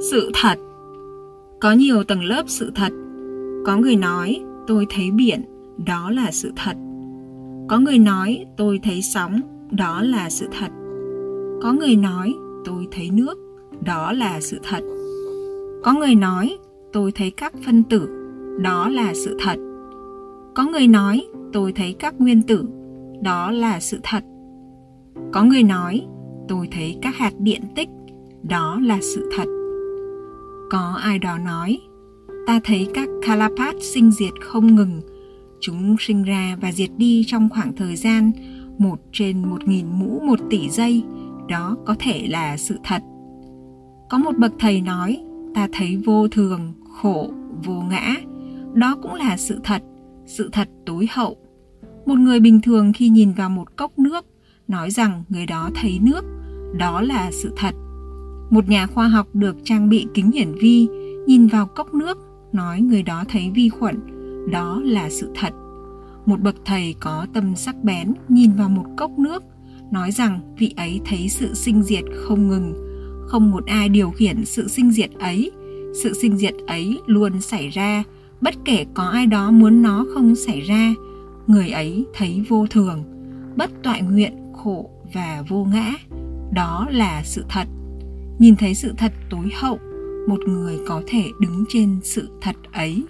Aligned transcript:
sự 0.00 0.30
thật. 0.34 0.58
Có 1.60 1.72
nhiều 1.72 2.04
tầng 2.04 2.24
lớp 2.24 2.42
sự 2.46 2.70
thật. 2.74 2.92
Có 3.66 3.76
người 3.76 3.96
nói, 3.96 4.40
tôi 4.66 4.86
thấy 4.90 5.10
biển, 5.10 5.42
đó 5.86 6.10
là 6.10 6.30
sự 6.30 6.52
thật. 6.56 6.76
Có 7.68 7.78
người 7.78 7.98
nói, 7.98 8.44
tôi 8.56 8.80
thấy 8.82 9.02
sóng, 9.02 9.40
đó 9.70 10.02
là 10.02 10.30
sự 10.30 10.46
thật. 10.58 10.68
Có 11.62 11.72
người 11.72 11.96
nói, 11.96 12.34
tôi 12.64 12.88
thấy 12.90 13.10
nước, 13.10 13.38
đó 13.84 14.12
là 14.12 14.40
sự 14.40 14.58
thật. 14.62 14.80
Có 15.82 15.94
người 15.94 16.14
nói, 16.14 16.56
tôi 16.92 17.12
thấy 17.12 17.30
các 17.30 17.52
phân 17.66 17.82
tử, 17.82 18.08
đó 18.60 18.88
là 18.88 19.14
sự 19.14 19.36
thật. 19.44 19.56
Có 20.54 20.64
người 20.64 20.86
nói, 20.86 21.26
tôi 21.52 21.72
thấy 21.72 21.96
các 21.98 22.20
nguyên 22.20 22.42
tử, 22.42 22.64
đó 23.22 23.50
là 23.50 23.80
sự 23.80 23.98
thật. 24.02 24.24
Có 25.32 25.44
người 25.44 25.62
nói, 25.62 26.06
tôi 26.48 26.68
thấy 26.70 26.98
các 27.02 27.16
hạt 27.16 27.32
điện 27.38 27.62
tích, 27.74 27.88
đó 28.42 28.80
là 28.82 28.98
sự 29.02 29.30
thật 29.36 29.57
có 30.70 30.98
ai 31.02 31.18
đó 31.18 31.38
nói, 31.38 31.80
ta 32.46 32.60
thấy 32.64 32.88
các 32.94 33.08
Kalapat 33.22 33.74
sinh 33.80 34.10
diệt 34.10 34.32
không 34.40 34.74
ngừng. 34.74 35.00
Chúng 35.60 35.96
sinh 36.00 36.22
ra 36.22 36.56
và 36.60 36.72
diệt 36.72 36.90
đi 36.96 37.24
trong 37.26 37.48
khoảng 37.48 37.76
thời 37.76 37.96
gian 37.96 38.32
một 38.78 39.00
trên 39.12 39.48
một 39.48 39.68
nghìn 39.68 39.86
mũ 39.92 40.20
một 40.26 40.40
tỷ 40.50 40.68
giây. 40.68 41.02
Đó 41.48 41.76
có 41.86 41.96
thể 41.98 42.26
là 42.28 42.56
sự 42.56 42.78
thật. 42.84 43.02
Có 44.10 44.18
một 44.18 44.36
bậc 44.38 44.52
thầy 44.58 44.80
nói, 44.80 45.20
ta 45.54 45.68
thấy 45.72 45.96
vô 45.96 46.28
thường, 46.28 46.72
khổ, 47.00 47.30
vô 47.64 47.82
ngã. 47.82 48.14
Đó 48.74 48.96
cũng 49.02 49.14
là 49.14 49.36
sự 49.36 49.60
thật 49.64 49.82
sự 50.26 50.48
thật 50.52 50.68
tối 50.86 51.08
hậu. 51.10 51.36
Một 52.06 52.18
người 52.18 52.40
bình 52.40 52.60
thường 52.60 52.92
khi 52.92 53.08
nhìn 53.08 53.32
vào 53.32 53.50
một 53.50 53.76
cốc 53.76 53.98
nước, 53.98 54.26
nói 54.68 54.90
rằng 54.90 55.24
người 55.28 55.46
đó 55.46 55.70
thấy 55.74 55.98
nước. 56.02 56.24
Đó 56.78 57.00
là 57.00 57.30
sự 57.32 57.52
thật 57.56 57.74
một 58.50 58.68
nhà 58.68 58.86
khoa 58.86 59.08
học 59.08 59.26
được 59.32 59.56
trang 59.64 59.88
bị 59.88 60.06
kính 60.14 60.30
hiển 60.30 60.52
vi, 60.60 60.88
nhìn 61.26 61.46
vào 61.46 61.66
cốc 61.66 61.94
nước, 61.94 62.18
nói 62.52 62.80
người 62.80 63.02
đó 63.02 63.24
thấy 63.28 63.50
vi 63.54 63.68
khuẩn. 63.68 63.96
Đó 64.50 64.80
là 64.84 65.10
sự 65.10 65.30
thật. 65.34 65.52
Một 66.26 66.40
bậc 66.40 66.54
thầy 66.64 66.94
có 67.00 67.26
tâm 67.34 67.56
sắc 67.56 67.84
bén 67.84 68.12
nhìn 68.28 68.52
vào 68.52 68.68
một 68.68 68.84
cốc 68.96 69.10
nước, 69.18 69.42
nói 69.92 70.10
rằng 70.10 70.40
vị 70.58 70.74
ấy 70.76 71.00
thấy 71.04 71.28
sự 71.28 71.54
sinh 71.54 71.82
diệt 71.82 72.04
không 72.14 72.48
ngừng. 72.48 72.74
Không 73.26 73.50
một 73.50 73.66
ai 73.66 73.88
điều 73.88 74.10
khiển 74.10 74.44
sự 74.44 74.68
sinh 74.68 74.90
diệt 74.90 75.10
ấy. 75.20 75.50
Sự 76.02 76.12
sinh 76.12 76.36
diệt 76.36 76.54
ấy 76.66 76.98
luôn 77.06 77.40
xảy 77.40 77.68
ra. 77.68 78.04
Bất 78.40 78.54
kể 78.64 78.86
có 78.94 79.02
ai 79.02 79.26
đó 79.26 79.50
muốn 79.50 79.82
nó 79.82 80.06
không 80.14 80.36
xảy 80.36 80.60
ra, 80.60 80.94
người 81.46 81.70
ấy 81.70 82.06
thấy 82.14 82.44
vô 82.48 82.66
thường. 82.70 83.04
Bất 83.56 83.70
toại 83.82 84.02
nguyện, 84.02 84.32
khổ 84.56 84.90
và 85.14 85.44
vô 85.48 85.64
ngã. 85.64 85.92
Đó 86.52 86.86
là 86.90 87.22
sự 87.24 87.44
thật 87.48 87.68
nhìn 88.38 88.56
thấy 88.56 88.74
sự 88.74 88.94
thật 88.98 89.12
tối 89.30 89.50
hậu, 89.54 89.78
một 90.28 90.40
người 90.46 90.78
có 90.86 91.02
thể 91.06 91.24
đứng 91.40 91.64
trên 91.68 92.00
sự 92.02 92.28
thật 92.40 92.56
ấy. 92.72 93.02